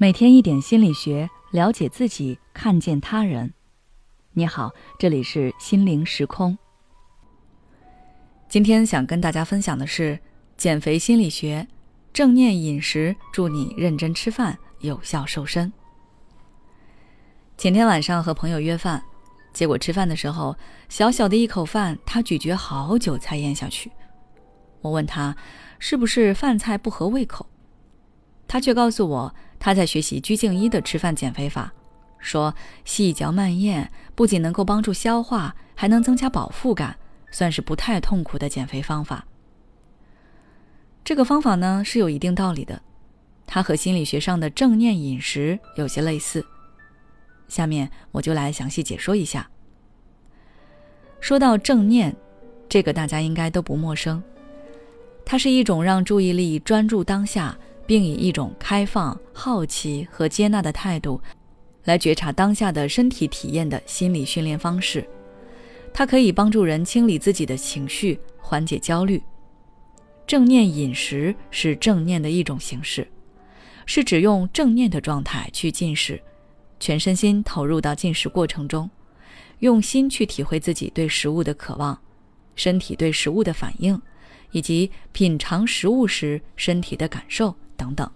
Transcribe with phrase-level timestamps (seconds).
[0.00, 3.52] 每天一点心理学，了解自己，看见他人。
[4.30, 6.56] 你好，这里是心灵时空。
[8.48, 10.20] 今天想跟大家分享的是
[10.56, 11.66] 减肥心理学，
[12.12, 15.72] 正念饮食助你认真吃饭，有效瘦身。
[17.56, 19.02] 前天晚上和朋友约饭，
[19.52, 20.56] 结果吃饭的时候，
[20.88, 23.90] 小小的一口饭，他咀嚼好久才咽下去。
[24.80, 25.36] 我问他
[25.80, 27.46] 是不是饭菜不合胃口，
[28.46, 29.34] 他却告诉我。
[29.58, 31.72] 他在学习居静一的吃饭减肥法，
[32.18, 32.54] 说
[32.84, 36.96] 细嚼慢咽不仅能够帮助消化，还能增加饱腹感，
[37.30, 39.26] 算是不太痛苦的减肥方法。
[41.04, 42.80] 这个方法呢是有一定道理的，
[43.46, 46.44] 它和心理学上的正念饮食有些类似。
[47.48, 49.48] 下面我就来详细解说一下。
[51.20, 52.14] 说到正念，
[52.68, 54.22] 这个大家应该都不陌生，
[55.24, 57.58] 它是一种让注意力专注当下。
[57.88, 61.18] 并以一种开放、好奇和接纳的态度，
[61.84, 65.08] 来觉察当下的身体体验的心理训练方式。
[65.94, 69.22] 它可以帮助人清理自己的情绪，缓解焦虑。
[70.26, 73.08] 正念饮食是正念的一种形式，
[73.86, 76.20] 是指用正念的状态去进食，
[76.78, 78.90] 全身心投入到进食过程中，
[79.60, 81.98] 用心去体会自己对食物的渴望，
[82.54, 83.98] 身体对食物的反应，
[84.50, 87.56] 以及品尝食物时身体的感受。
[87.78, 88.10] 等等，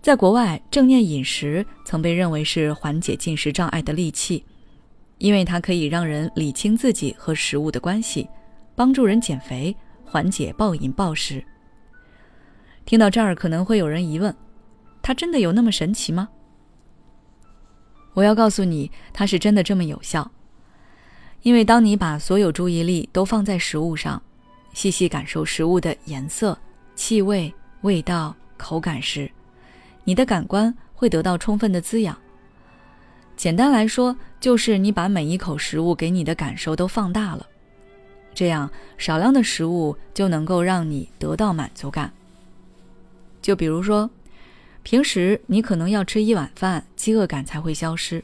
[0.00, 4.46] 在国外，正念饮食曾被认为是缓解进食障碍的利器，
[5.18, 8.26] 因为它可以让人理清自己和食物的关系，
[8.76, 11.44] 帮助人减肥，缓解暴饮暴食。
[12.86, 14.34] 听到这儿，可能会有人疑问：
[15.02, 16.28] 它真的有那么神奇吗？
[18.14, 20.30] 我要告诉你，它是真的这么有效，
[21.42, 24.22] 因为当你把所有注意力都放在食物上，
[24.72, 26.56] 细细感受食物的颜色、
[26.94, 27.52] 气味。
[27.82, 29.30] 味道、口感时，
[30.04, 32.16] 你的感官会得到充分的滋养。
[33.36, 37.46] 简单来说，就是你把每一口食物给你的感受都放大了，
[38.34, 42.12] 这样少量的食物就能够让你得到满足感。
[43.40, 44.10] 就比如说，
[44.82, 48.22] 平时你可能要吃一碗饭，饥饿感才会消失。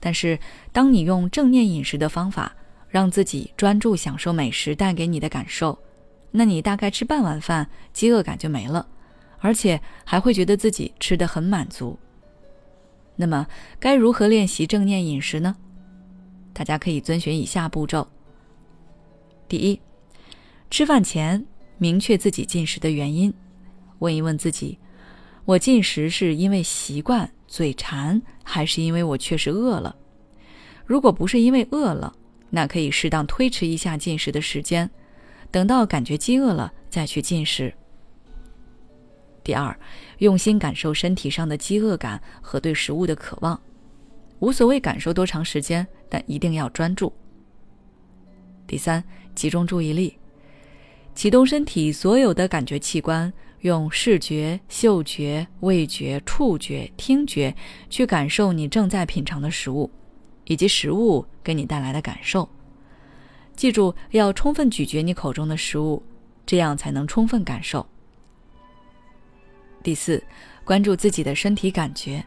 [0.00, 0.36] 但是，
[0.72, 2.52] 当你用正念饮食的方法，
[2.88, 5.78] 让自己专注享受美食带给你的感受。
[6.30, 8.86] 那你大概吃半碗饭，饥饿感就没了，
[9.38, 11.98] 而且还会觉得自己吃的很满足。
[13.16, 13.46] 那么
[13.80, 15.56] 该如何练习正念饮食呢？
[16.52, 18.06] 大家可以遵循以下步骤：
[19.48, 19.80] 第一，
[20.70, 21.44] 吃饭前
[21.78, 23.32] 明确自己进食的原因，
[24.00, 24.78] 问一问自己：
[25.44, 29.96] 我进食是因为习惯、嘴馋，还是因为我确实饿了？
[30.84, 32.14] 如果不是因为饿了，
[32.50, 34.90] 那可以适当推迟一下进食的时间。
[35.50, 37.72] 等到感觉饥饿了再去进食。
[39.42, 39.74] 第二，
[40.18, 43.58] 用心感受身体上的饥饿感和对食物的渴望，
[44.40, 47.10] 无所谓感受多长时间，但一定要专注。
[48.66, 49.02] 第三，
[49.34, 50.18] 集中注意力，
[51.14, 57.54] 启动身体所有的感觉器官，用视觉、嗅觉、味觉、触觉、听觉
[57.88, 59.90] 去感受你正在品尝的食物，
[60.44, 62.46] 以及食物给你带来的感受。
[63.58, 66.00] 记住要充分咀嚼你口中的食物，
[66.46, 67.84] 这样才能充分感受。
[69.82, 70.22] 第四，
[70.62, 72.24] 关注自己的身体感觉，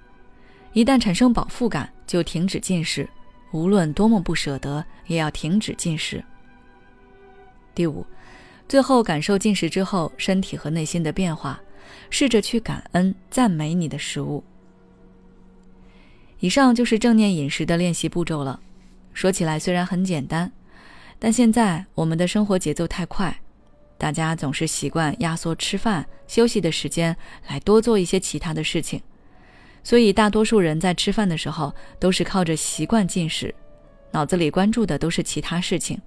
[0.73, 3.07] 一旦产生饱腹感，就停止进食，
[3.53, 6.21] 无论多么不舍得，也要停止进食。
[7.73, 8.05] 第五，
[8.67, 11.61] 最后感受进食之后身体和内心的变化，
[12.09, 14.43] 试着去感恩、赞美你的食物。
[16.39, 18.59] 以上就是正念饮食的练习步骤了。
[19.13, 20.51] 说起来虽然很简单。
[21.23, 23.41] 但现在我们的生活节奏太快，
[23.95, 27.15] 大家总是习惯压缩吃饭、休息的时间
[27.47, 28.99] 来多做一些其他的事情，
[29.83, 33.53] 所以大多数人在吃饭的时候都是靠着习惯进食，
[34.09, 36.01] 脑子里关注的都是其他事情，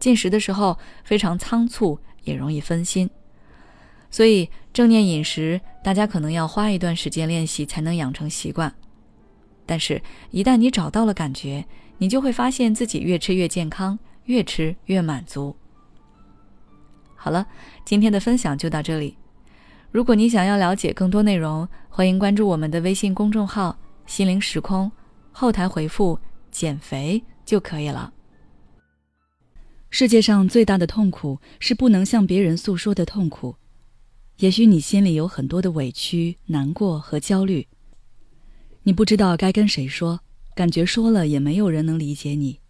[0.00, 3.10] 进食的时候非常仓促，也容易分心。
[4.10, 8.74] 所以正念饮食，大家可能要花一段时间练习才能养成习惯，
[9.66, 11.66] 但是，一旦你找到了感觉，
[11.98, 13.98] 你就会发现自己越吃越健康。
[14.28, 15.54] 越吃越满足。
[17.14, 17.46] 好了，
[17.84, 19.16] 今天的分享就到这里。
[19.90, 23.76] 如果你想要了解更多内容，欢迎关注我们的微信公众号
[24.06, 24.90] “心灵时空”，
[25.32, 26.18] 后台回复
[26.52, 28.12] “减肥”就可以了。
[29.90, 33.56] 世界上最大的痛苦是不能向别人诉说的痛苦。
[34.36, 37.66] 也许你心里有很多的委屈、难过和焦虑，
[38.82, 40.20] 你不知道该跟谁说，
[40.54, 42.60] 感觉说了也没有人能理解你。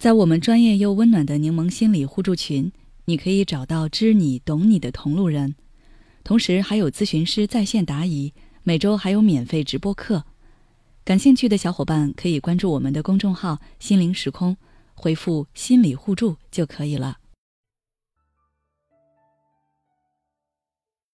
[0.00, 2.72] 在我们专业又温暖的柠檬心理互助群，
[3.04, 5.54] 你可以找到知你懂你的同路人，
[6.24, 8.32] 同时还有咨询师在线答疑，
[8.62, 10.24] 每周还有免费直播课。
[11.04, 14.56] 感兴趣的小伙伴可以关注我们的公众号“心灵时空”，
[14.96, 17.18] 回复“心理互助”就可以了。